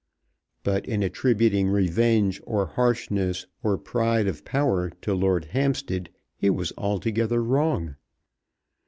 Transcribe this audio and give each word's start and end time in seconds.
But 0.63 0.87
in 0.87 1.03
attributing 1.03 1.67
revenge, 1.69 2.41
or 2.45 2.65
harshness, 2.65 3.45
or 3.61 3.77
pride 3.77 4.25
of 4.25 4.43
power 4.43 4.89
to 5.03 5.13
Lord 5.13 5.45
Hampstead 5.53 6.09
he 6.35 6.49
was 6.49 6.73
altogether 6.75 7.43
wrong. 7.43 7.97